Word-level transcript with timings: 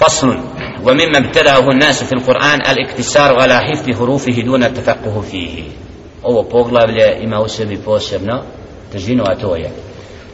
فصل 0.00 0.28
ومما 0.84 1.18
ابتدأه 1.18 1.68
الناس 1.72 2.04
في 2.04 2.12
القرآن 2.12 2.60
الاكتسار 2.70 3.40
على 3.40 3.60
حفظ 3.60 3.98
حروفه 3.98 4.42
دون 4.42 4.64
التفقه 4.64 5.20
فيه 5.20 5.62
ovo 6.22 6.42
poglavlje 6.42 7.16
ima 7.20 7.40
u 7.40 7.48
sebi 7.48 7.76
posebno 7.76 8.42
težinu 8.92 9.24
a 9.26 9.34
to 9.34 9.56
je 9.56 9.70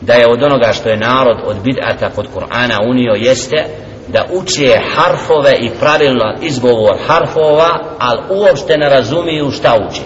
da 0.01 0.14
je 0.14 0.27
od 0.30 0.43
onoga 0.43 0.72
što 0.72 0.88
je 0.88 0.96
narod 0.96 1.38
od 1.46 1.56
bid'ata 1.56 2.11
kod 2.14 2.27
Kur'ana 2.35 2.90
unio 2.90 3.12
jeste 3.12 3.64
da 4.09 4.24
uče 4.32 4.80
harfove 4.95 5.53
i 5.60 5.71
pravilno 5.81 6.35
izgovor 6.42 6.97
harfova 7.06 7.97
ali 7.99 8.21
uopšte 8.31 8.76
ne 8.76 8.88
razumiju 8.88 9.51
šta 9.51 9.78
uče 9.90 10.03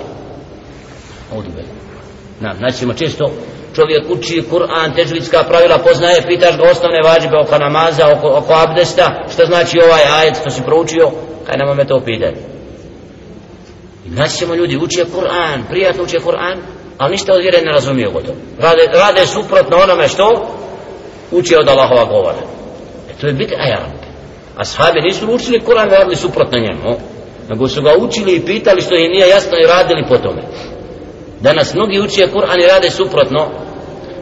ovdje 1.32 1.64
znači 2.58 2.98
često 2.98 3.30
čovjek 3.75 4.03
uči 4.09 4.43
Kur'an, 4.51 4.95
težvidska 4.95 5.43
pravila 5.43 5.77
poznaje, 5.77 6.21
pitaš 6.27 6.57
ga 6.57 6.63
osnovne 6.71 6.99
vađbe 7.03 7.37
oko 7.37 7.57
namaza, 7.57 8.05
oko, 8.17 8.27
oko 8.27 8.53
abdesta, 8.53 9.25
što 9.33 9.45
znači 9.45 9.79
ovaj 9.79 10.03
ajet 10.19 10.35
što 10.41 10.49
si 10.49 10.61
proučio, 10.63 11.11
kaj 11.45 11.57
nema 11.57 11.73
me 11.73 11.87
to 11.87 12.01
pitati. 12.05 12.39
I 14.05 14.09
nas 14.09 14.37
ćemo 14.37 14.55
ljudi 14.55 14.77
uči 14.77 15.03
Kur'an, 15.15 15.59
prijatno 15.69 16.03
uči 16.03 16.17
Kur'an, 16.17 16.57
ali 16.97 17.11
ništa 17.11 17.33
od 17.33 17.41
vjere 17.41 17.61
ne 17.61 17.71
razumiju 17.71 18.11
gotovo. 18.11 18.37
Rade, 18.59 18.83
rade 18.93 19.27
suprotno 19.27 19.77
onome 19.77 20.07
što 20.07 20.47
uči 21.31 21.55
od 21.55 21.67
Allahova 21.67 22.05
govora. 22.05 22.43
E 23.09 23.13
to 23.21 23.27
je 23.27 23.33
biti 23.33 23.55
ajaran. 23.57 23.91
Ashabi 24.57 25.01
nisu 25.01 25.31
učili 25.31 25.61
Kur'an, 25.67 25.89
radili 25.89 26.15
suprotno 26.15 26.59
njemu, 26.59 26.97
nego 27.49 27.67
su 27.67 27.81
ga 27.81 27.91
učili 27.99 28.35
i 28.35 28.45
pitali 28.45 28.81
što 28.81 28.95
im 28.95 29.11
nije 29.11 29.29
jasno 29.29 29.57
i 29.57 29.67
radili 29.67 30.05
po 30.09 30.17
tome. 30.17 30.41
Danas 31.41 31.73
mnogi 31.73 31.99
učije 31.99 32.31
Kur'an 32.33 32.63
i 32.63 32.67
rade 32.67 32.89
suprotno, 32.89 33.64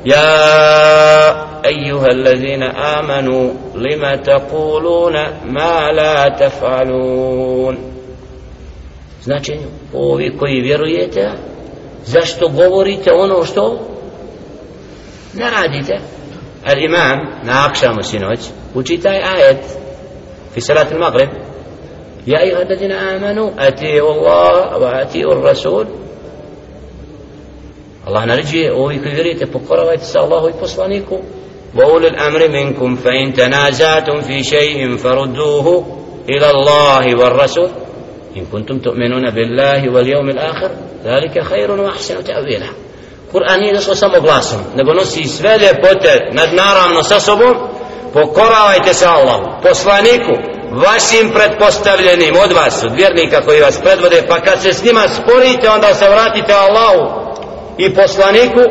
يا 0.06 1.66
أيها 1.66 2.08
الذين 2.08 2.64
آمنوا 2.64 3.54
لما 3.76 4.16
تقولون 4.16 5.14
ما 5.46 5.92
لا 5.92 6.30
تفعلون 6.40 7.78
značenju 9.22 9.68
ovi 9.94 10.38
koji 10.38 10.62
vjerujete 10.62 11.32
zašto 12.06 12.48
govorite 12.48 13.12
ono 13.14 13.44
što 13.46 13.80
ne 15.34 15.50
radite 15.50 16.00
al 16.66 16.78
imam 16.78 17.20
na 17.44 17.66
akšamu 17.70 18.04
sinoć 18.04 18.40
uči 18.76 18.98
taj 18.98 19.18
ajet 19.18 19.66
fi 20.54 20.62
salat 20.62 20.92
al 20.92 21.00
maghrib 21.00 21.30
يا 22.28 22.40
أيها 22.40 22.62
الذين 22.62 22.92
آمنوا 22.92 23.52
أتيوا 23.58 24.12
الله 24.12 24.78
وأتيوا 24.78 25.34
الرسول 25.34 25.88
Allah 28.07 28.27
naređuje 28.27 28.73
ovi 28.73 28.99
koji 28.99 29.15
vjerujete 29.15 29.47
pokoravajte 29.47 30.05
se 30.05 30.19
Allahu 30.19 30.49
i 30.49 30.61
poslaniku 30.61 31.19
وأولي 31.75 32.09
الأمر 32.09 32.49
منكم 32.49 32.97
فإن 32.97 33.33
تنازعتم 33.33 34.21
في 34.21 34.43
شيء 34.43 34.97
فردوه 34.97 35.87
إلى 36.29 36.51
الله 36.51 37.23
والرسول 37.23 37.71
إن 38.37 38.45
كنتم 38.53 38.79
تؤمنون 38.79 39.31
بالله 39.31 39.95
واليوم 39.95 40.29
الآخر 40.31 40.71
ذلك 41.05 41.43
خير 41.45 41.71
وأحسن 41.71 42.25
تأويلا 42.25 42.67
Kur'an 43.33 43.61
nije 43.61 43.75
došlo 43.75 43.95
samo 43.95 44.21
glasom, 44.21 44.59
nego 44.77 44.95
nosi 44.95 45.25
sve 45.25 45.59
ljepote 45.59 46.31
nadnaravno 46.33 47.03
sa 47.03 47.21
sobom, 47.21 47.55
pokoravajte 48.13 48.95
se 48.95 49.07
Allahu, 49.07 49.45
poslaniku, 49.63 50.33
vašim 50.73 51.31
pretpostavljenim 51.35 52.35
od 52.45 52.53
vas, 52.53 52.85
od 52.85 52.93
vjernika 52.95 53.41
koji 53.41 53.61
vas 53.61 53.81
predvode, 53.81 54.23
pa 54.29 54.41
kad 54.41 54.63
se 54.63 54.73
s 54.73 54.85
njima 54.85 55.03
sporite, 55.09 55.71
onda 55.71 55.95
se 55.95 56.09
vratite 56.09 56.53
Allahu, 56.53 57.29
i 57.78 57.94
poslaniku 57.94 58.62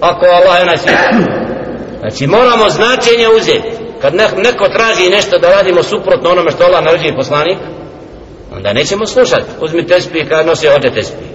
ako 0.00 0.26
Allah 0.26 0.56
je 0.56 0.62
onaj 0.62 0.78
svijetu 0.78 1.46
znači 2.00 2.26
moramo 2.26 2.70
značenje 2.70 3.28
uzeti. 3.36 3.70
Kad 4.00 4.14
neko 4.14 4.68
traži 4.68 5.10
nešto 5.10 5.38
da 5.38 5.48
radimo 5.48 5.82
suprotno 5.82 6.30
onome 6.30 6.50
što 6.50 6.64
Allah 6.64 6.84
naređuje 6.84 7.16
poslanik 7.16 7.58
onda 8.56 8.72
nećemo 8.72 9.06
slušati. 9.06 9.44
Uzmi 9.60 9.86
tespih 9.86 10.28
kad 10.28 10.46
nosi 10.46 10.66
hoće 10.66 10.90
tespih. 10.94 11.26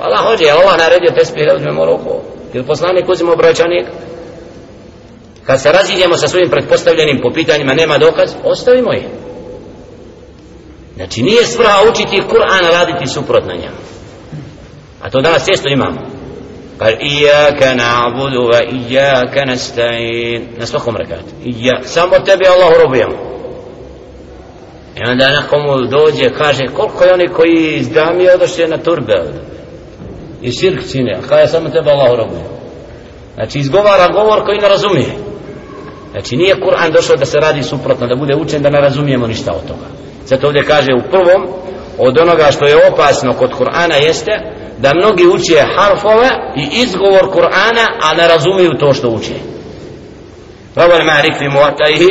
Allah 0.00 0.20
hođe, 0.26 0.50
Allah 0.50 0.78
naredio 0.78 1.10
tespih 1.18 1.44
da 1.48 1.56
uzmemo 1.56 1.84
ruku? 1.84 2.20
Ili 2.52 2.66
poslanik 2.66 3.08
uzimo 3.08 3.32
obraćanik 3.32 3.86
kad 5.46 5.62
se 5.62 5.72
raziđemo 5.72 6.16
sa 6.16 6.28
svojim 6.28 6.50
pretpostavljenim 6.50 7.20
po 7.22 7.30
pitanjima 7.30 7.74
nema 7.74 7.98
dokaz 7.98 8.30
ostavimo 8.44 8.92
ih. 8.92 9.04
Znači 10.96 11.22
nije 11.22 11.44
svrha 11.44 11.78
učiti 11.90 12.22
Kur'an 12.30 12.70
raditi 12.72 13.06
suprotno 13.06 13.52
njemu. 13.52 13.76
A 15.02 15.10
to 15.10 15.20
danas 15.20 15.46
često 15.46 15.68
imamo. 15.68 16.13
قال 16.79 16.99
إياك 16.99 17.63
نعبد 17.63 18.35
وإياك 18.35 19.37
نستعين 19.37 20.47
نسبقهم 20.59 20.97
ركعت 20.97 21.25
إياك 21.45 21.83
samo 21.85 22.19
tebi 22.19 22.47
Allah 22.47 22.71
robujemo 22.83 23.17
i 24.95 25.09
onda 25.09 25.29
nekomu 25.29 25.85
dođe 25.87 26.29
kaže 26.29 26.63
koliko 26.75 27.03
je 27.03 27.13
oni 27.13 27.27
koji 27.27 27.75
izdamije 27.75 28.33
odošli 28.33 28.67
na 28.67 28.77
turbe 28.77 29.23
i 30.41 30.51
širk 30.51 30.91
čine 30.91 31.13
a 31.13 31.27
kaže 31.29 31.47
samo 31.47 31.69
tebe 31.69 31.91
Allah 31.91 32.09
robujemo 32.09 32.59
znači 33.33 33.59
izgovara 33.59 34.07
govor 34.07 34.45
koji 34.45 34.59
ne 34.59 34.69
razumije 34.69 35.11
znači 36.11 36.35
nije 36.35 36.55
Kur'an 36.55 36.91
došao 36.93 37.15
da 37.15 37.25
se 37.25 37.37
radi 37.39 37.63
suprotno 37.63 38.07
da 38.07 38.15
bude 38.15 38.35
učen 38.35 38.61
da 38.61 38.69
ne 38.69 38.81
razumijemo 38.81 39.27
ništa 39.27 39.51
od 39.51 39.67
toga 39.67 39.87
zato 40.25 40.47
ovdje 40.47 40.63
kaže 40.63 40.89
u 40.93 41.09
prvom 41.11 41.47
od 41.97 42.17
onoga 42.17 42.51
što 42.51 42.65
je 42.65 42.87
opasno 42.87 43.33
kod 43.33 43.51
Kur'ana 43.51 43.95
jeste 44.03 44.31
da 44.77 44.93
mnogi 44.93 45.27
uče 45.27 45.63
harfove 45.77 46.29
i 46.55 46.81
izgovor 46.81 47.23
Kur'ana 47.23 47.85
a 48.01 48.13
ne 48.13 48.27
razumiju 48.27 48.77
to 48.79 48.93
što 48.93 49.09
uče 49.09 49.33
روى 50.77 50.97
المالك 50.97 51.33
في 51.33 51.47
موطئه 51.47 52.07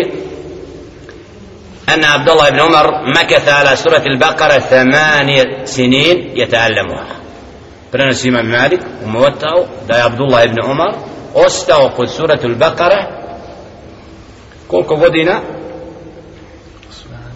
أن 1.94 2.05
عبد 2.05 2.28
الله 2.28 2.50
بن 2.50 2.61
عمر 2.61 2.91
مكث 3.16 3.49
على 3.49 3.77
سورة 3.77 4.03
البقرة 4.06 4.59
ثمانية 4.59 5.65
سنين 5.65 6.33
يتعلمها 6.37 7.19
prenosi 7.93 8.28
imam 8.28 8.47
Malik 8.47 8.81
u 9.05 9.09
Muwatta'u 9.09 9.66
da 9.89 9.94
je 9.97 10.03
Abdullah 10.03 10.44
ibn 10.44 10.71
Umar 10.71 10.94
ostao 11.34 11.91
kod 11.97 12.11
suratu 12.11 12.47
al-Baqara 12.47 13.05
koliko 14.66 14.97
godina? 14.97 15.41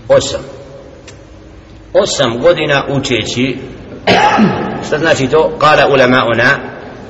osam 0.08 0.40
osam 2.01 2.39
godina 2.39 2.83
učeći 2.89 3.57
šta 4.87 4.97
znači 4.97 5.27
to? 5.27 5.57
Kala 5.59 5.87
ulemauna 5.93 6.49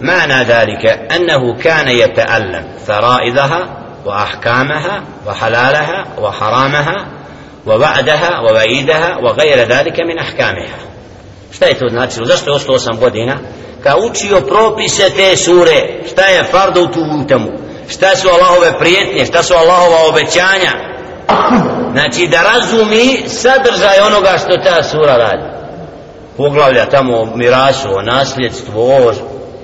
mana 0.02 0.44
dalike 0.44 0.88
anahu 1.10 1.56
kana 1.64 1.92
jeteallam 1.92 2.64
faraidaha 2.86 3.60
wa 4.06 4.24
ahkamaha 4.24 5.02
wa 5.28 5.34
halalaha 5.40 6.04
wa 6.22 6.32
haramaha 6.40 6.96
wa 7.66 7.78
va'daha 7.78 8.32
wa 8.46 8.54
va'idaha 8.54 9.10
wa 9.24 9.36
gajera 9.36 9.66
dalike 9.66 10.04
min 10.04 10.20
ahkamiha. 10.20 10.78
Šta 11.52 11.66
je 11.66 11.74
to 11.74 11.88
značilo? 11.90 12.26
Zašto 12.26 12.50
je 12.50 12.56
osto 12.56 12.74
osam 12.74 12.98
godina? 13.00 13.38
Ka 13.84 13.96
učio 14.10 14.42
propise 14.42 15.10
te 15.10 15.38
sure. 15.38 15.88
Šta 16.12 16.26
je 16.26 16.44
fardu 16.44 16.88
tu 16.88 17.00
utamu 17.24 17.68
šta 17.90 18.16
su 18.16 18.28
Allahove 18.28 18.80
prijetnje? 18.80 19.26
Šta 19.26 19.44
su 19.44 19.54
Allahova 19.54 20.10
obećanja? 20.10 20.72
Znači 21.98 22.28
da 22.28 22.42
razumi 22.42 23.24
sadržaj 23.28 24.00
onoga 24.08 24.38
što 24.38 24.58
ta 24.64 24.84
sura 24.84 25.18
radi 25.18 25.58
poglavlja 26.38 26.86
tamo 26.86 27.18
o 27.18 27.36
mirasu, 27.36 27.88
o 27.90 28.02
nasljedstvu, 28.02 28.82
o... 28.82 29.14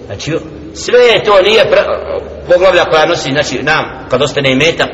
Znači, 0.06 0.32
sve 0.74 1.00
je 1.00 1.24
to 1.24 1.42
nije 1.42 1.70
pre, 1.70 1.82
poglavlja 2.48 2.86
koja 2.86 3.06
nosi, 3.06 3.32
znači, 3.32 3.64
nam, 3.64 4.08
kad 4.10 4.22
ostane 4.22 4.52
i 4.52 4.56
metak, 4.56 4.90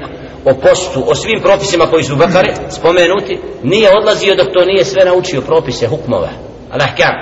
o 0.45 0.53
postu, 0.53 1.03
o 1.07 1.15
svim 1.15 1.41
propisima 1.41 1.85
koji 1.85 2.03
su 2.03 2.15
bakare 2.15 2.53
spomenuti, 2.69 3.39
nije 3.63 3.89
odlazio 3.97 4.35
dok 4.35 4.47
to 4.53 4.65
nije 4.65 4.85
sve 4.85 5.05
naučio 5.05 5.41
propise, 5.41 5.87
hukmove, 5.87 6.29
alahkam. 6.71 7.15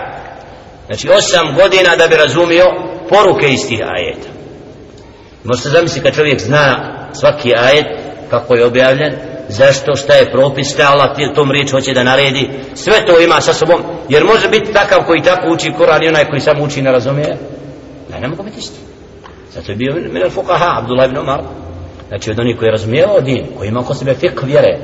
Znači, 0.85 1.09
osam 1.09 1.55
godina 1.55 1.95
da 1.95 2.07
bi 2.07 2.15
razumio 2.15 2.65
poruke 3.09 3.49
iz 3.49 3.67
tih 3.67 3.79
ajeta. 3.79 4.29
Možete 5.43 5.69
zamisliti 5.69 6.03
kad 6.03 6.15
čovjek 6.15 6.39
zna 6.39 6.93
svaki 7.13 7.53
ajet, 7.55 7.87
kako 8.29 8.55
je 8.55 8.65
objavljen, 8.65 9.13
zašto, 9.48 9.96
šta 9.96 10.14
je 10.14 10.30
propis, 10.30 10.72
šta 10.72 10.90
Allah 10.90 11.34
tom 11.34 11.50
riječ 11.50 11.70
hoće 11.70 11.92
da 11.92 12.02
naredi, 12.02 12.50
sve 12.74 13.06
to 13.06 13.20
ima 13.20 13.40
sa 13.40 13.54
sobom, 13.54 13.82
jer 14.08 14.24
može 14.24 14.48
biti 14.48 14.72
takav 14.72 15.04
koji 15.06 15.22
tako 15.22 15.48
uči 15.48 15.72
Koran 15.78 16.02
i 16.02 16.08
onaj 16.08 16.24
koji 16.24 16.40
sam 16.40 16.60
uči 16.60 16.82
ne 16.82 16.92
razumije, 16.92 17.38
da 18.08 18.18
ne 18.18 18.28
mogu 18.28 18.42
biti 18.42 18.58
isti. 18.58 18.78
Zato 19.52 19.72
je 19.72 19.76
bio 19.76 19.94
Minel 19.94 20.30
Fukaha, 20.30 20.78
Abdullah 20.78 21.08
ibn 21.08 21.18
Umar, 21.18 21.40
znači 22.08 22.30
od 22.30 22.40
onih 22.40 22.56
koji 22.58 22.66
je 22.66 22.72
razumijevao 22.72 23.20
din, 23.20 23.46
koji 23.58 23.68
ima 23.68 23.80
oko 23.80 23.94
sebe 23.94 24.14
fik 24.14 24.42
vjere. 24.42 24.78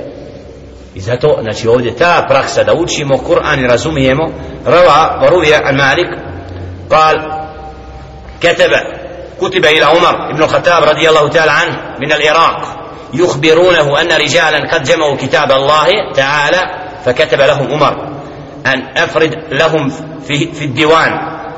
I 0.94 1.00
zato, 1.00 1.38
znači 1.42 1.68
ovdje 1.68 1.96
ta 1.96 2.26
praksa 2.28 2.64
da 2.64 2.74
učimo 2.74 3.14
Kur'an 3.16 3.64
i 3.64 3.66
razumijemo, 3.66 4.28
rava, 4.64 5.18
varuvija, 5.22 5.60
al 5.64 5.74
Malik, 5.76 6.08
قال 6.90 7.16
كتب 8.40 8.70
كتب 9.40 9.64
إلى 9.64 9.84
عمر 9.84 10.32
بن 10.32 10.42
الخطاب 10.42 10.82
رضي 10.82 11.08
الله 11.08 11.28
تعالى 11.28 11.50
عنه 11.50 11.76
من 12.00 12.12
العراق 12.12 12.81
يخبرونه 13.13 14.01
أن 14.01 14.11
رجالا 14.11 14.73
قد 14.73 14.83
جمعوا 14.83 15.15
كتاب 15.15 15.51
الله 15.51 15.87
تعالى 16.15 16.89
فكتب 17.05 17.41
لهم 17.41 17.73
عمر 17.73 18.13
أن 18.65 18.97
أفرد 18.97 19.35
لهم 19.51 19.89
في, 20.27 20.53
في 20.53 20.65
الديوان. 20.65 21.11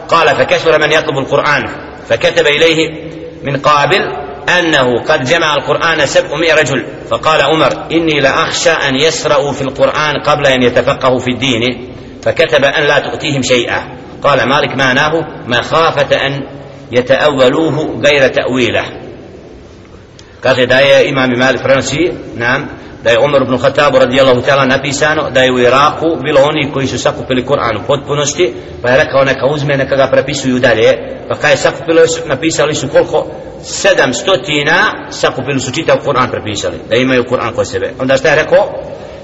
قال 0.08 0.28
فكثر 0.28 0.82
من 0.82 0.92
يطلب 0.92 1.18
القرآن. 1.18 1.64
فكتب 2.10 2.48
إليه 2.48 3.10
من 3.44 3.58
قابل 3.58 4.02
أنه 4.60 5.04
قد 5.04 5.24
جمع 5.24 5.56
القرآن 5.56 6.06
سبعمائة 6.06 6.54
رجل. 6.54 6.86
فقال 7.10 7.42
عمر 7.42 7.88
إني 7.92 8.20
لأخشى 8.20 8.70
أن 8.70 8.96
يسرأوا 8.96 9.52
في 9.52 9.62
القرآن 9.62 10.22
قبل 10.26 10.48
أن 10.48 10.64
يتفقهوا 10.64 11.20
في 11.20 11.32
الدين. 11.32 11.94
فكتب 12.24 12.64
أن 12.66 12.84
لا 12.84 13.00
تؤتيهم 13.00 13.42
شيئا. 13.42 13.84
قال 14.24 14.50
مالك 14.50 14.76
معناه 14.78 15.12
مخافة 15.48 16.28
أن 16.28 16.42
يتأولوه 16.92 18.02
غير 18.06 18.28
تأويله. 18.28 19.05
Kaže 20.46 20.66
da 20.66 20.80
je 20.80 21.10
imam 21.10 21.30
Malik 21.38 21.62
prenosi 21.62 22.12
nam 22.36 22.66
da 23.04 23.10
je 23.10 23.20
Umar 23.20 23.42
ibn 23.42 23.58
Khattab 23.58 23.96
radijallahu 23.96 24.42
ta'ala 24.42 24.66
napisano 24.66 25.30
da 25.30 25.40
je 25.44 25.52
u 25.52 25.60
Iraku 25.60 26.08
bilo 26.24 26.40
oni 26.42 26.72
koji 26.74 26.88
su 26.88 27.00
sakupili 27.00 27.46
Kur'an 27.46 27.78
u 27.78 27.88
potpunosti 27.88 28.54
pa 28.82 28.90
je 28.90 28.98
rekao 29.04 29.24
neka 29.24 29.46
uzme 29.54 29.78
neka 29.78 29.96
ga 29.96 30.08
prepisuju 30.12 30.60
dalje. 30.60 30.90
Pa 31.30 31.36
kada 31.36 31.48
je 31.48 31.58
sakupili 31.58 32.02
napisali 32.26 32.76
su 32.76 32.88
koliko? 32.88 33.28
Sedam 33.64 34.14
stotina 34.14 35.10
sakupili 35.10 35.60
su 35.60 35.72
čitav 35.72 35.98
Kur'an 36.06 36.32
prepisali 36.32 36.78
da 36.90 36.96
imaju 36.96 37.24
Kur'an 37.24 37.54
kod 37.56 37.68
sebe. 37.68 37.94
Onda 38.00 38.18
šta 38.18 38.30
je 38.30 38.36
rekao? 38.36 38.64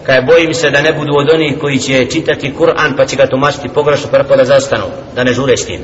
Kada 0.06 0.18
je 0.18 0.26
bojim 0.26 0.54
se 0.54 0.70
da 0.70 0.82
ne 0.82 0.94
budu 0.94 1.12
od 1.18 1.30
onih 1.30 1.54
koji 1.62 1.78
će 1.80 2.06
čitati 2.06 2.54
Kur'an 2.60 2.98
pa 2.98 3.06
će 3.06 3.16
ga 3.16 3.28
tumačiti 3.28 3.70
pogrešno 3.70 4.10
pa 4.12 4.36
da 4.36 4.46
zastanu 4.46 4.86
da 5.16 5.24
ne 5.24 5.34
žure 5.34 5.58
s 5.58 5.66
tim. 5.66 5.82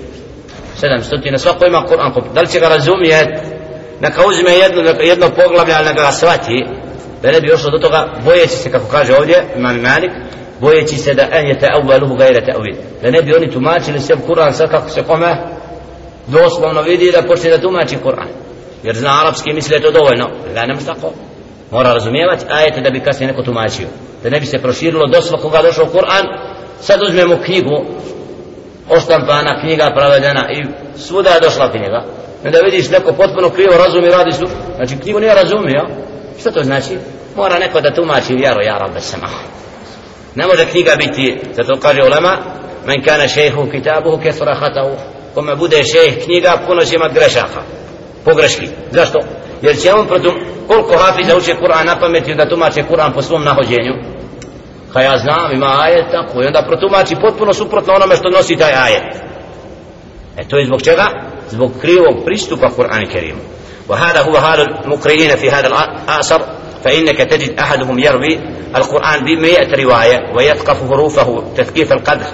Sedam 0.76 1.04
stotina 1.04 1.38
svako 1.38 1.66
ima 1.66 1.86
Kur'an 1.90 2.34
da 2.34 2.42
li 2.42 2.48
će 2.48 2.60
ga 2.60 2.68
razumijeti 2.68 3.57
neka 4.00 4.22
uzme 4.28 4.52
jedno, 4.52 5.04
jedno 5.04 5.30
poglavlje, 5.30 5.74
ali 5.74 5.86
neka 5.86 6.02
ga 6.02 6.12
shvati, 6.12 6.66
da 7.22 7.32
ne 7.32 7.42
bi 7.42 7.48
došlo 7.48 7.72
do 7.72 7.78
toga, 7.78 8.08
bojeći 8.26 8.56
se, 8.58 8.72
kako 8.72 8.86
kaže 8.92 9.16
ovdje, 9.16 9.44
imam 9.58 9.82
Malik, 9.82 10.12
bojeći 10.60 10.98
se 10.98 11.14
da 11.14 11.28
en 11.32 11.48
je 11.48 11.60
te 11.60 11.68
avvaluhu 11.74 12.16
gajre 12.16 12.46
te 12.46 12.52
avil. 12.56 12.76
Da 13.02 13.12
ne 13.12 13.22
bi 13.22 13.36
oni 13.36 13.52
tumačili 13.52 14.00
sve 14.00 14.16
Kur'an 14.28 14.52
sad 14.52 14.70
kako 14.70 14.90
se 14.90 15.04
kome 15.04 15.38
doslovno 16.28 16.82
vidi 16.82 17.12
da 17.12 17.28
počne 17.28 17.50
da 17.50 17.62
tumači 17.62 17.98
Kur'an. 18.04 18.28
Jer 18.84 18.96
zna 18.96 19.22
arapski 19.22 19.54
misli 19.54 19.70
da 19.70 19.76
je 19.76 19.82
to 19.82 20.00
dovoljno. 20.00 20.30
Da 20.54 20.66
ne 20.66 20.76
tako. 20.86 21.14
Mora 21.72 21.94
razumijevati 21.94 22.46
ajete 22.50 22.82
da 22.82 22.90
bi 22.90 23.00
kasnije 23.00 23.32
neko 23.32 23.44
tumačio. 23.44 23.88
Da 24.24 24.30
ne 24.30 24.40
bi 24.40 24.46
se 24.46 24.58
proširilo 24.58 25.08
do 25.08 25.22
svakoga 25.22 25.62
došao 25.62 25.86
Kur'an, 25.86 26.26
sad 26.82 27.04
uzmemo 27.04 27.38
knjigu, 27.46 27.86
oštampana 28.90 29.62
knjiga 29.62 29.92
pravedena 29.96 30.48
i 30.52 30.66
svuda 31.00 31.30
je 31.30 31.40
došla 31.40 31.72
knjiga 31.72 32.17
ne 32.44 32.52
da 32.52 32.60
vidiš 32.60 32.90
neko 32.90 33.14
potpuno 33.14 33.50
krivo 33.50 33.78
razumi 33.78 34.10
radi 34.10 34.32
su 34.32 34.46
znači 34.76 34.98
knjigu 34.98 35.20
nije 35.20 35.36
razumio 35.36 35.82
što 36.40 36.52
to 36.52 36.64
znači? 36.64 36.98
Mora 37.36 37.60
neko 37.60 37.82
da 37.82 37.94
tumači 37.94 38.34
vjeru 38.34 38.62
ja 38.64 38.78
rabbe 38.78 39.00
sama. 39.00 39.28
Ne 40.36 40.48
može 40.48 40.66
knjiga 40.66 40.96
biti 40.98 41.40
zato 41.54 41.80
kaže 41.82 42.00
ulema 42.02 42.38
men 42.86 43.04
kana 43.06 43.28
šehu 43.28 43.66
kitabuhu 43.72 44.22
kesura 44.24 44.56
hatahu. 44.56 44.96
Kome 45.34 45.56
bude 45.56 45.84
šeh 45.84 46.24
knjiga 46.24 46.58
puno 46.68 46.82
će 46.86 46.96
imat 46.96 47.14
grešaka 47.14 47.62
pogreški. 48.26 48.68
Zašto? 48.92 49.20
Jer 49.62 49.78
će 49.78 49.94
on 49.94 50.08
protum 50.08 50.34
koliko 50.68 50.98
hafiza 50.98 51.38
uče 51.38 51.56
Kur'an 51.62 51.86
na 51.86 52.00
pameti 52.00 52.36
da 52.36 52.50
tumače 52.50 52.84
Kur'an 52.90 53.14
po 53.14 53.22
svom 53.22 53.44
nahođenju? 53.44 53.94
Ka 54.94 55.02
ja 55.02 55.18
znam 55.18 55.52
ima 55.54 55.78
ajet 55.80 56.06
tako 56.12 56.44
i 56.44 56.46
onda 56.46 56.62
protumači 56.68 57.16
potpuno 57.22 57.54
suprotno 57.54 57.94
onome 57.94 58.16
što 58.16 58.30
nosi 58.30 58.56
taj 58.56 58.74
ajet. 58.74 59.16
E 60.38 60.48
to 60.50 60.58
je 60.58 60.66
zbog 60.66 60.82
čega? 60.82 61.06
Zbog 61.52 61.82
krivog 61.82 62.26
pristupa 62.26 62.70
Kur'an 62.70 63.06
Kerimu 63.08 63.58
وهذا 63.90 64.22
هو 64.22 64.36
حال 64.40 64.60
المقرئين 64.86 65.36
في 65.36 65.52
هذا 65.52 65.68
العصر 65.68 66.42
فإنك 66.84 67.18
تجد 67.18 67.60
أحدهم 67.60 68.00
يروي 68.00 68.40
القرآن 68.76 69.26
بمئة 69.26 69.84
رواية 69.84 70.20
ويثقف 70.36 70.90
حروفه 70.92 71.44
تثقيف 71.58 71.92
القدر 71.92 72.26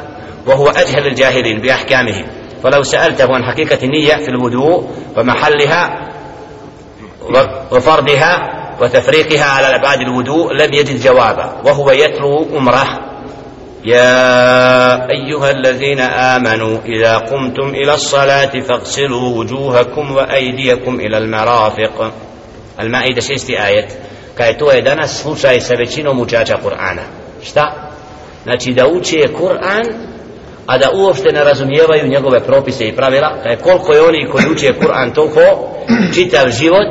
وهو 0.47 0.67
أجهل 0.67 1.07
الجاهلين 1.07 1.61
بأحكامه. 1.61 2.25
فلو 2.63 2.83
سألته 2.83 3.35
عن 3.35 3.43
حقيقة 3.43 3.77
النية 3.83 4.15
في 4.15 4.29
الوضوء 4.29 4.89
ومحلها 5.17 6.09
وفرضها 7.71 8.33
وتفريقها 8.81 9.45
على 9.45 9.69
الأبعاد 9.69 9.99
الوضوء 10.01 10.53
لم 10.53 10.73
يجد 10.73 11.01
جوابا 11.01 11.61
وهو 11.65 11.91
يتلو 11.91 12.57
أمره 12.57 13.12
يا 13.84 15.10
أيها 15.10 15.50
الذين 15.50 16.00
آمنوا 16.00 16.78
إذا 16.84 17.16
قمتم 17.16 17.68
إلى 17.68 17.94
الصلاة 17.94 18.60
فاغسلوا 18.60 19.38
وجوهكم 19.38 20.12
وأيديكم 20.12 21.00
إلى 21.00 21.18
المرافق 21.18 22.12
المائدة 22.80 23.20
شيستي 23.20 23.66
آية 23.66 23.88
kaj 24.38 24.58
to 24.58 24.70
je 24.70 24.82
danas 24.82 25.22
slučaj 25.22 25.60
sa 25.60 25.74
većinom 25.74 26.20
učača 26.20 26.56
Kur'ana. 26.64 27.02
Šta? 27.42 27.90
Znači 28.44 28.72
da 28.72 28.86
uče 28.86 29.28
Kur'an, 29.38 29.84
a 30.66 30.78
da 30.78 30.90
uopšte 30.94 31.32
ne 31.32 31.44
razumijevaju 31.44 32.08
njegove 32.08 32.40
propise 32.40 32.84
i 32.84 32.96
pravila, 32.96 33.42
kaj 33.42 33.56
koliko 33.56 33.92
je 33.92 34.02
oni 34.02 34.28
koji 34.32 34.44
uče 34.52 34.72
Kur'an 34.80 35.14
toliko, 35.14 35.40
čitav 36.14 36.50
život 36.50 36.88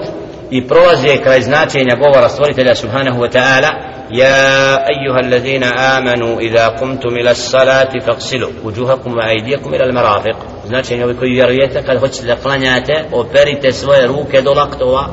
i 0.52 0.68
prolaze 0.68 1.18
kraj 1.24 1.42
značenja 1.42 1.96
govora 1.96 2.30
stvoritelja 2.30 2.76
subhanahu 2.76 3.20
wa 3.20 3.32
ta'ala, 3.32 3.91
يا 4.13 4.77
أيها 4.89 5.21
الذين 5.21 5.65
آمنوا 5.65 6.41
إذا 6.41 6.69
قمتم 6.69 7.09
إلى 7.09 7.31
الصلاة 7.31 7.99
فاغسلوا 8.07 8.51
وجوهكم 8.65 9.17
وأيديكم 9.17 9.75
إلى 9.75 9.85
المرافق 9.85 10.37
znači 10.67 11.03
ovi 11.03 11.17
koji 11.17 11.33
vjerujete 11.33 11.83
kad 11.83 12.01
hoćete 12.01 12.27
da 12.27 12.37
klanjate 12.37 13.05
operite 13.13 13.73
svoje 13.73 14.07
ruke 14.07 14.43
do 14.43 14.53
laktova 14.53 15.09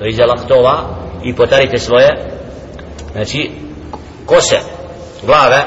do 0.00 0.06
iza 0.06 0.24
laktova 0.24 0.82
i 1.24 1.34
potarite 1.34 1.78
svoje 1.78 2.08
znači 3.12 3.50
kose 4.26 4.56
glave 5.26 5.62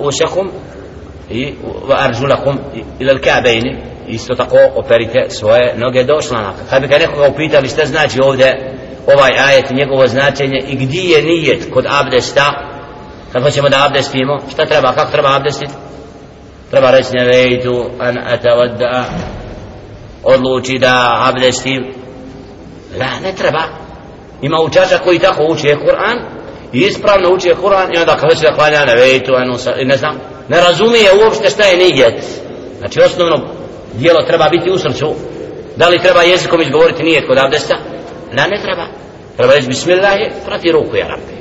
ušakum 0.00 0.50
i 1.30 1.54
arđulakum 1.90 2.58
ila 2.98 3.12
l'kabejni 3.12 3.76
isto 4.08 4.34
tako 4.34 4.58
operite 4.76 5.26
svoje 5.28 5.74
noge 5.76 6.04
do 6.04 6.20
šlanaka 6.22 6.62
kad 6.70 6.82
bi 6.82 6.88
ga 6.88 6.98
nekoga 6.98 7.28
upitali 7.28 7.68
šta 7.68 7.86
znači 7.86 8.18
ovdje 8.22 8.79
ovaj 9.06 9.30
ajet 9.46 9.70
njegovo 9.70 10.06
značenje 10.06 10.60
i 10.68 10.76
gdje 10.76 11.02
je 11.02 11.22
nijet 11.22 11.68
kod 11.72 11.86
abdesta? 11.88 12.52
Kad 13.32 13.42
hoćemo 13.42 13.68
da 13.68 13.84
abdestimo 13.86 14.38
šta 14.52 14.66
treba, 14.66 14.92
kako 14.92 15.12
treba 15.12 15.36
abdestiti 15.36 15.72
treba 16.70 16.90
reći 16.90 17.08
ne 17.12 17.24
vejtu 17.24 17.90
an 17.98 18.18
atavadda 18.18 19.04
odluči 20.22 20.78
da 20.78 21.18
abdestim. 21.28 21.94
La 22.98 23.20
ne 23.22 23.32
treba. 23.32 23.62
Ima 24.42 24.60
učača 24.60 24.98
koji 24.98 25.18
tako 25.18 25.44
uči 25.44 25.66
je 25.66 25.76
Kur'an 25.76 26.18
i 26.72 26.78
ispravno 26.78 27.30
uči 27.32 27.48
je 27.48 27.54
Kur'an 27.54 27.94
i 27.94 27.98
onda 27.98 28.16
kad 28.16 28.30
hoće 28.30 28.46
da 28.46 28.54
klanja 28.54 28.84
ne 28.84 28.94
vejtu 28.94 29.32
an 29.34 29.48
ne 29.84 29.96
znam 29.96 30.20
ne 30.48 30.60
razumije 30.60 31.10
uopšte 31.24 31.50
šta 31.50 31.62
je 31.64 31.76
nijet. 31.76 32.24
Znači 32.78 33.00
osnovno 33.00 33.36
dijelo 33.94 34.22
treba 34.22 34.48
biti 34.48 34.70
u 34.70 34.78
srcu. 34.78 35.14
Da 35.76 35.88
li 35.88 36.02
treba 36.02 36.22
jezikom 36.22 36.60
izgovoriti 36.60 37.02
nijet 37.02 37.26
kod 37.26 37.38
abdesta? 37.38 37.74
La 38.36 38.46
ne 38.46 38.62
treba. 38.62 38.86
Treba 39.36 39.52
reći 39.52 39.90
je 39.90 40.32
prati 40.46 40.72
ruku 40.72 40.96
ja 40.96 41.06
rabbi. 41.06 41.40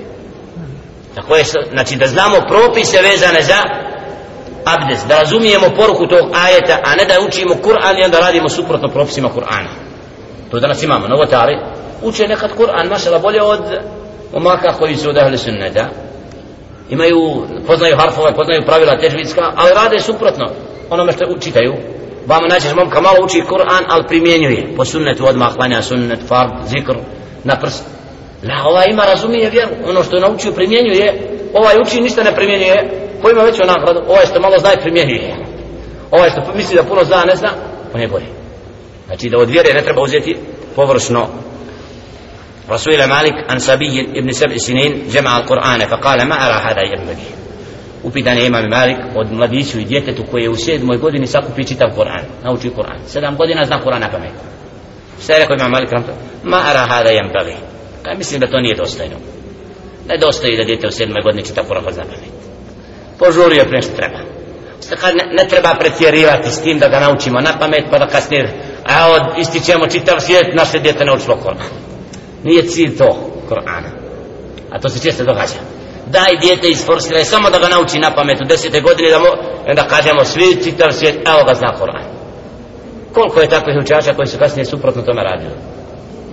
Tako 1.16 1.36
je, 1.36 1.44
znači 1.72 1.96
da 1.96 2.08
znamo 2.08 2.36
propise 2.48 3.02
vezane 3.02 3.42
za 3.42 3.60
abdest, 4.66 5.08
da 5.08 5.20
razumijemo 5.20 5.70
poruku 5.76 6.08
tog 6.08 6.30
ajeta, 6.46 6.80
a 6.84 6.96
ne 6.96 7.06
da 7.06 7.26
učimo 7.28 7.54
Kur'an 7.54 8.00
i 8.00 8.04
onda 8.04 8.20
radimo 8.20 8.50
suprotno 8.50 8.88
propisima 8.88 9.30
Kur'ana. 9.36 9.70
To 10.52 10.60
danas 10.60 10.84
imamo, 10.84 11.08
novotari, 11.08 11.60
uče 12.02 12.28
nekad 12.28 12.52
Kur'an, 12.58 12.90
mašala 12.90 13.20
bolje 13.20 13.42
od 13.42 13.62
umaka 14.34 14.74
koji 14.74 14.96
su 14.96 15.10
od 15.10 15.18
ahli 15.18 15.38
sunneta. 15.38 15.90
Imaju, 16.90 17.48
poznaju 17.68 17.98
harfove, 17.98 18.34
poznaju 18.34 18.66
pravila 18.66 19.00
težvitska, 19.00 19.52
ali 19.56 19.72
rade 19.76 20.00
suprotno 20.00 20.46
onome 20.90 21.14
što 21.14 21.40
čitaju, 21.42 21.74
Vama 22.29 22.47
naćeš 22.49 22.75
momka 22.75 23.01
malo 23.01 23.17
uči 23.25 23.43
Kur'an, 23.49 23.85
ali 23.89 24.05
primjenjuje. 24.09 24.75
Po 24.77 24.85
sunnetu 24.85 25.27
odmah 25.27 25.55
klanja 25.55 25.83
sunnet, 25.83 26.21
fard, 26.29 26.53
zikr, 26.67 26.97
na 27.45 27.57
prst. 27.61 27.85
La, 28.43 28.69
ovaj 28.69 28.87
ima 28.91 29.05
razumije 29.05 29.51
vjeru. 29.51 29.71
Ono 29.89 30.03
što 30.03 30.17
je 30.17 30.23
naučio 30.23 30.53
primjenjuje. 30.53 31.37
Ovaj 31.55 31.77
uči 31.87 32.01
ništa 32.01 32.23
ne 32.23 32.35
primjenjuje. 32.35 33.09
Ko 33.23 33.31
ima 33.31 33.43
veću 33.43 33.63
nagradu? 33.67 34.01
Ovaj 34.09 34.27
što 34.27 34.41
malo 34.41 34.59
zna 34.59 34.73
i 34.73 34.83
primjenjuje. 34.83 35.37
Ovaj 36.11 36.31
što 36.31 36.55
misli 36.57 36.77
da 36.77 36.83
puno 36.83 37.05
zna, 37.05 37.25
ne 37.25 37.37
zna, 37.37 37.51
on 37.95 38.01
je 38.01 38.09
bolji. 38.09 38.27
Znači 39.07 39.29
da 39.29 39.39
od 39.39 39.51
vjere 39.51 39.73
ne 39.75 39.83
treba 39.83 40.03
uzeti 40.03 40.37
površno. 40.77 41.29
رسول 42.71 43.05
مالك 43.05 43.51
عن 43.51 43.59
صبي 43.59 44.01
ابن 44.01 44.33
سبع 44.33 44.57
سنين 44.57 45.09
جمع 45.09 45.37
القرآن 45.37 45.87
فقال 45.87 46.29
ما 46.29 46.35
أرى 46.35 46.63
هذا 46.63 46.83
ينبغي 46.83 47.38
upitan 48.04 48.38
je 48.38 48.48
imam 48.48 48.70
Malik 48.70 48.98
od 49.16 49.32
mladiću 49.32 49.80
i 49.80 49.86
djetetu 49.86 50.24
koji 50.32 50.44
je 50.44 50.50
u 50.50 50.56
sedmoj 50.56 50.98
godini 50.98 51.28
sakupi 51.28 51.68
čitav 51.68 51.90
Koran, 51.96 52.26
nauči 52.44 52.70
Koran. 52.70 53.00
Sedam 53.08 53.36
godina 53.38 53.66
zna 53.66 53.82
Koran 53.84 54.02
na 54.02 54.12
pamet. 54.12 54.32
Šta 55.24 55.34
je 55.34 55.40
rekao 55.40 55.56
imam 55.56 55.72
Malik 55.72 55.92
ramto? 55.92 56.12
Ma 56.44 56.58
ara 56.58 56.80
hada 56.80 57.10
jem 57.10 57.30
bavi. 57.34 57.56
Kaj 58.04 58.18
mislim 58.18 58.40
da 58.40 58.48
to 58.48 58.60
nije 58.60 58.76
dostojno. 58.76 59.16
Ne 60.08 60.18
dostoji 60.18 60.58
da 60.58 60.64
djete 60.64 60.88
u 60.88 60.92
sedmoj 60.92 61.22
godini 61.24 61.46
čitav 61.46 61.64
Koran 61.68 61.84
pa 61.84 61.92
zna 61.92 62.04
pamet. 62.04 62.34
Požurio 63.20 63.64
prije 63.64 63.82
što 63.82 63.96
treba. 63.96 64.20
Kad 65.02 65.16
ne, 65.16 65.44
ne 65.44 65.50
treba 65.50 65.76
pretjerivati 65.80 66.52
s 66.52 66.62
tim 66.62 66.80
da 66.80 66.88
ga 66.88 67.00
naučimo 67.00 67.40
na 67.40 67.60
pamet 67.60 67.86
pa 67.92 67.98
da 67.98 68.08
kasnije 68.08 68.54
a 68.86 69.12
od 69.12 69.40
ističemo 69.40 69.88
čitav 69.88 70.20
svijet 70.20 70.56
naše 70.56 70.80
djete 70.80 71.06
naučilo 71.06 71.38
Koran. 71.38 71.68
Nije 72.44 72.64
cilj 72.64 72.98
to 72.98 73.32
Korana. 73.50 73.90
A 74.72 74.80
to 74.80 74.90
se 74.90 75.00
često 75.00 75.24
događa 75.24 75.79
daj 76.09 76.37
dijete 76.41 76.69
isforsiraj 76.69 77.25
samo 77.25 77.51
da 77.51 77.59
ga 77.59 77.69
nauči 77.69 77.99
na 77.99 78.15
pamet 78.15 78.41
u 78.41 78.45
desete 78.45 78.81
godine 78.81 79.11
da 79.11 79.19
mo, 79.19 79.31
onda 79.69 79.83
kažemo 79.83 80.25
svi 80.25 80.63
čitav 80.65 80.93
svijet 80.93 81.29
evo 81.29 81.45
ga 81.47 81.55
zna 81.55 81.75
Koran 81.79 82.05
koliko 83.13 83.41
je 83.41 83.49
takvih 83.49 83.77
učača 83.83 84.15
koji 84.15 84.27
su 84.27 84.39
kasnije 84.39 84.65
suprotno 84.65 85.03
tome 85.03 85.23
radili 85.23 85.55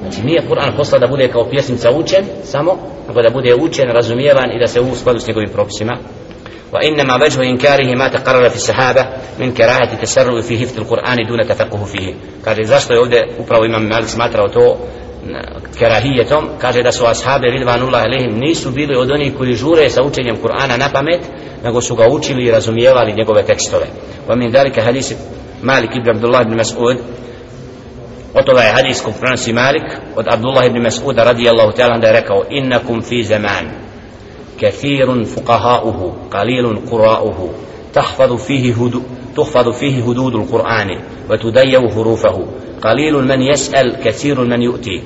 Znači 0.02 0.22
nije 0.22 0.42
Kur'an 0.50 0.78
poslao 0.78 1.00
da 1.00 1.08
bude 1.08 1.28
kao 1.28 1.50
pjesnica 1.50 1.92
učen 1.92 2.26
samo, 2.44 2.78
nego 3.08 3.22
da 3.22 3.30
bude 3.30 3.56
učen, 3.56 3.90
razumijevan 3.90 4.52
i 4.52 4.60
da 4.60 4.68
se 4.68 4.82
u 4.82 4.96
skladu 4.96 5.20
s 5.20 5.28
njegovim 5.28 5.50
propisima. 5.50 5.98
وإنما 6.74 7.16
وجه 7.24 7.42
إنكاره 7.44 7.96
ما 7.96 8.08
تقرر 8.08 8.50
في 8.50 8.56
الصحابة 8.56 9.08
من 9.40 9.54
كراهة 9.54 9.94
التسرع 9.94 10.42
في 10.42 10.60
حفظ 10.60 10.78
القرآن 10.80 11.18
دون 11.28 11.42
تفقه 11.48 11.84
فيه 11.86 12.14
kaže 12.46 12.64
zašto 12.64 12.94
je 12.94 13.00
ovdje 13.00 13.28
upravo 13.40 13.66
imam 13.66 13.88
Malik 13.88 14.10
smatrao 14.10 14.48
to 14.48 14.78
kerahijetom 15.80 16.50
kaže 16.62 16.84
da 16.84 16.92
su 16.92 17.06
ashabi 17.06 17.48
ridvanullah 17.52 18.04
alehim 18.04 18.40
nisu 18.40 18.72
bili 18.72 18.96
od 18.96 19.12
onih 19.12 19.34
koji 19.38 19.54
žure 19.54 19.90
sa 19.90 20.04
učenjem 20.04 20.38
Kur'ana 20.38 20.78
na 20.78 20.90
pamet 20.94 21.22
nego 21.64 21.82
su 21.82 21.96
ga 21.96 22.08
učili 22.08 22.46
i 22.46 22.52
razumijevali 22.52 23.14
njegove 23.14 23.44
tekstove 23.44 23.86
wa 24.28 24.36
min 24.36 24.52
dalika 24.52 24.82
hadis 24.82 25.14
Malik 25.62 25.96
ibn 25.96 26.10
Abdullah 26.10 26.42
ibn 26.42 26.56
Mas'ud 26.56 26.98
od 28.34 28.46
toga 28.46 28.62
je 28.62 28.74
hadis 28.74 29.02
ko 29.02 29.12
prenosi 29.20 29.54
Malik 29.54 29.84
od 30.16 30.26
Abdullah 30.28 30.66
ibn 30.66 30.82
Mas'uda 30.82 31.24
radijallahu 31.24 31.72
ta'ala 31.72 31.98
da 31.98 32.08
je 32.08 32.14
rekao 32.14 32.44
innakum 32.50 33.02
fi 33.02 33.24
zaman 33.24 33.92
كثير 34.62 35.26
فقهاؤه 35.26 36.16
قليل 36.32 36.80
قراؤه 36.92 37.50
تحفظ 37.94 38.34
فيه 38.34 38.74
هدو 38.74 39.02
تحفظ 39.38 39.70
فيه 39.70 40.04
هدود 40.04 40.36
القرآن 40.36 40.90
وتديو 41.30 41.90
حروفه 41.90 42.46
قليل 42.82 43.14
من 43.14 43.42
يسأل 43.42 43.96
كثير 44.04 44.42
من 44.42 44.62
يؤتي 44.62 45.02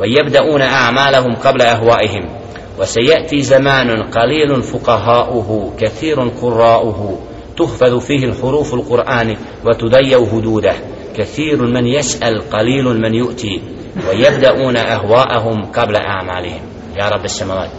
ويبدأون 0.00 0.62
أعمالهم 0.62 1.34
قبل 1.36 1.62
أهوائهم 1.62 2.40
وسيأتي 2.78 3.42
زمان 3.42 4.02
قليل 4.02 4.62
فقهاؤه 4.62 5.72
كثير 5.78 6.20
قراؤه. 6.20 7.18
تحفظ 7.56 7.98
فيه 7.98 8.24
الحروف 8.24 8.74
القرآن 8.74 9.36
وتديو 9.66 10.24
هدوده 10.24 10.74
كثير 11.16 11.62
من 11.62 11.86
يسأل 11.86 12.50
قليل 12.50 12.84
من 12.84 13.14
يؤتي. 13.14 13.62
ويبدأون 14.08 14.76
أهواءهم 14.76 15.64
قبل 15.72 15.96
أعمالهم. 15.96 16.60
يا 16.96 17.08
رب 17.08 17.24
السماوات. 17.24 17.70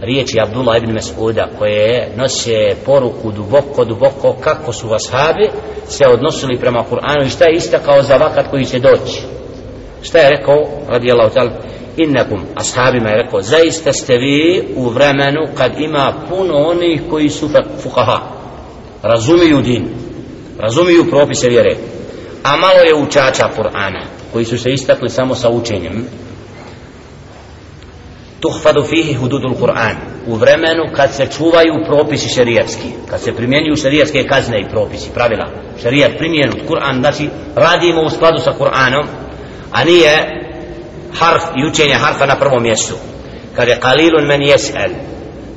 riječi 0.00 0.40
Abdullah 0.40 0.76
ibn 0.76 0.92
Mas'uda 0.92 1.48
koje 1.58 2.08
nose 2.16 2.76
poruku 2.86 3.32
duboko, 3.32 3.84
duboko 3.84 4.36
kako 4.40 4.72
su 4.72 4.94
ashabi 4.94 5.50
se 5.88 6.04
odnosili 6.08 6.58
prema 6.58 6.84
Kur'anu 6.90 7.26
i 7.26 7.30
šta 7.30 7.44
je 7.44 7.56
istakao 7.56 8.02
za 8.02 8.16
vakat 8.16 8.50
šta 10.02 10.18
je 10.18 10.30
rekao? 10.30 10.66
Radijallahu 10.88 11.34
ta'ala 11.34 11.50
innakum 11.96 12.40
ashabima 12.54 13.08
je 13.08 13.22
rekao 13.22 13.42
zaista 13.42 13.92
ste 13.92 14.16
vi 14.16 14.62
u 14.76 14.88
vremenu 14.88 15.46
kad 15.54 15.80
ima 15.80 16.12
puno 16.28 16.54
onih 16.54 17.00
koji 17.10 17.28
su 17.28 17.48
fukaha. 17.82 18.20
Razumiju 19.02 19.60
din 19.60 19.88
razumiju 20.58 21.10
propise 21.10 21.48
vjere. 21.48 21.76
A 22.42 22.56
malo 22.56 22.78
je 22.78 22.94
učača 22.94 23.50
Kur'ana 23.56 24.02
koji 24.32 24.44
su 24.44 24.58
se 24.58 24.70
istakli 24.70 25.10
samo 25.10 25.34
sa 25.34 25.50
učenjem. 25.50 26.06
Tuhfadu 28.40 28.82
fihi 28.82 29.14
hududul 29.14 29.54
Kur'an. 29.54 29.96
U 30.26 30.34
vremenu 30.34 30.82
kad 30.96 31.14
se 31.14 31.26
čuvaju 31.36 31.74
propisi 31.86 32.28
šerijatski 32.28 32.88
kad 33.10 33.20
se 33.20 33.36
primjenjuju 33.36 33.76
šerijatske 33.76 34.26
kazne 34.26 34.60
i 34.60 34.68
propisi, 34.70 35.10
pravila. 35.14 35.50
Šerijat 35.82 36.18
primjenut, 36.18 36.58
Kur'an 36.68 37.00
znači 37.00 37.28
radimo 37.54 38.02
u 38.02 38.10
skladu 38.10 38.38
sa 38.38 38.52
Kur'anom 38.58 39.06
a 39.72 39.84
nije 39.84 40.42
harf 41.18 41.42
i 41.56 41.66
učenje 41.66 41.94
harfa 41.94 42.26
na 42.26 42.36
prvom 42.36 42.62
mjestu. 42.62 42.94
Kaže 43.56 43.80
kalilun 43.80 44.26
men 44.26 44.42
jesel 44.42 44.90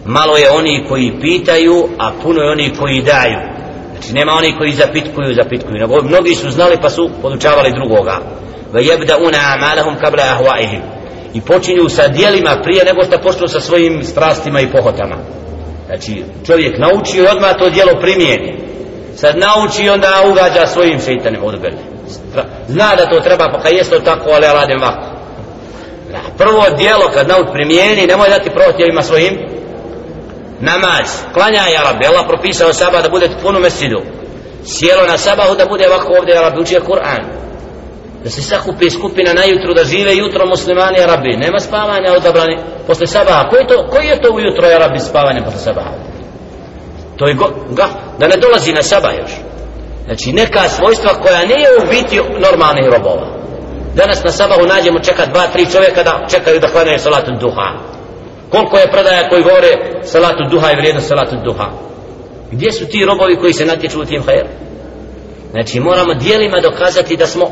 malo 0.06 0.38
je 0.38 0.52
oni 0.52 0.86
koji 0.90 1.20
pitaju 1.22 1.88
a 1.98 2.12
puno 2.24 2.42
je 2.42 2.52
oni 2.52 2.74
koji 2.80 3.02
daju. 3.02 3.40
Znači 3.92 4.14
nema 4.14 4.32
oni 4.32 4.58
koji 4.58 4.72
zapitkuju, 4.72 5.34
zapitkuju. 5.44 5.80
Nego 5.80 6.02
mnogi 6.02 6.36
su 6.36 6.52
znali 6.52 6.78
pa 6.82 6.90
su 6.90 7.10
podučavali 7.22 7.74
drugoga. 7.74 8.20
Ve 8.74 8.84
jebda 8.84 9.18
una 9.18 9.40
amalahum 9.54 9.96
kabla 10.02 10.24
ahvaihim 10.24 10.82
i 11.34 11.42
počinju 11.42 11.90
sa 11.90 12.08
dijelima 12.08 12.62
prije 12.64 12.84
nego 12.86 13.04
što 13.04 13.18
počnu 13.18 13.48
sa 13.48 13.60
svojim 13.60 14.04
strastima 14.04 14.62
i 14.62 14.72
pohotama. 14.72 15.16
Znači 15.86 16.24
čovjek 16.46 16.78
nauči 16.78 17.18
i 17.18 17.28
odmah 17.28 17.54
to 17.60 17.70
dijelo 17.70 17.92
primijeni. 18.02 18.60
Sad 19.16 19.38
nauči 19.38 19.90
onda 19.90 20.24
ugađa 20.32 20.68
svojim 20.68 21.00
šeitanima 21.00 21.46
odbeli 21.46 21.99
zna 22.68 22.96
da 22.96 23.10
to 23.10 23.20
treba 23.20 23.50
pa 23.52 23.60
kad 23.60 23.74
jeste 23.74 24.00
tako 24.00 24.30
ali 24.30 24.46
ja 24.46 24.54
radim 24.54 24.84
ovako 24.84 25.20
prvo 26.38 26.64
dijelo 26.78 27.10
kad 27.14 27.28
nauč 27.28 27.48
primijeni 27.54 28.08
nemoj 28.08 28.30
dati 28.30 28.50
prohtjevima 28.50 29.04
svojim. 29.04 29.38
Namaz. 30.60 31.08
Klanja 31.34 31.62
je 31.62 31.78
Arabi, 31.78 32.08
Allah 32.08 32.26
propisao 32.28 32.74
saba 32.74 33.02
da 33.02 33.10
bude 33.10 33.30
puno 33.42 33.60
mesidu. 33.60 34.02
Sjelo 34.66 35.08
na 35.08 35.18
sabahu 35.18 35.56
da 35.56 35.66
bude 35.66 35.88
ovako 35.88 36.14
ovdje 36.20 36.38
Arabi, 36.38 36.58
rabbi 36.58 36.86
Kur'an. 36.86 37.24
Da 38.24 38.30
se 38.30 38.42
sakupi 38.42 38.90
skupina 38.90 39.34
na 39.34 39.44
jutru 39.44 39.74
da 39.74 39.84
žive 39.84 40.16
jutro 40.18 40.46
muslimani 40.46 41.00
arabi 41.00 41.38
nema 41.38 41.60
spavanja 41.60 42.14
odabrani 42.18 42.58
posle 42.88 43.08
sabaha. 43.08 43.50
Koji, 43.50 43.68
to, 43.68 43.88
koji 43.90 44.08
je 44.08 44.22
to 44.22 44.30
ujutro 44.34 44.68
arabi 44.68 45.00
spavanje 45.00 45.42
posle 45.42 45.60
sabaha? 45.60 45.90
To 47.18 47.28
je 47.28 47.34
go, 47.34 47.50
ga, 47.70 47.88
da 48.20 48.28
ne 48.28 48.38
dolazi 48.38 48.74
na 48.74 48.84
sabah 48.84 49.12
još 49.22 49.32
znači 50.10 50.32
neka 50.32 50.70
svojstva 50.70 51.12
koja 51.14 51.46
nije 51.46 51.68
u 51.80 51.90
biti 51.90 52.22
normalnih 52.40 52.86
robova. 52.94 53.28
Danas 53.96 54.24
na 54.24 54.32
sabahu 54.32 54.66
nađemo 54.66 55.00
čeka 55.00 55.26
dva, 55.26 55.48
tri 55.48 55.66
čovjeka 55.72 56.04
da 56.04 56.28
čekaju 56.30 56.60
da 56.60 56.68
hlanjaju 56.68 57.00
salatu 57.00 57.32
duha. 57.40 57.68
Koliko 58.50 58.78
je 58.78 58.92
predaja 58.92 59.30
koji 59.30 59.44
govore 59.44 59.72
salatu 60.04 60.44
duha 60.52 60.72
i 60.72 60.76
vrijednost 60.76 61.08
salatu 61.08 61.36
duha? 61.46 61.68
Gdje 62.52 62.72
su 62.72 62.86
ti 62.86 63.06
robovi 63.06 63.36
koji 63.36 63.54
se 63.54 63.66
natječu 63.66 64.02
u 64.02 64.06
tim 64.06 64.24
hajer 64.24 64.48
znači 65.52 65.80
moramo 65.80 66.14
dijelima 66.14 66.60
dokazati 66.62 67.18
da 67.18 67.28
smo 67.28 67.46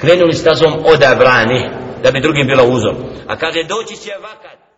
krenuli 0.00 0.34
stazom 0.34 0.72
odabrani 0.84 1.70
da 2.02 2.10
bi 2.10 2.20
drugim 2.20 2.46
bilo 2.46 2.64
uzor. 2.64 2.94
A 3.26 3.36
kaže 3.36 3.62
doći 3.62 3.96
će 3.96 4.10
vakat. 4.22 4.69